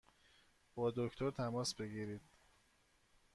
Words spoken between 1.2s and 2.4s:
تماس بگیرید!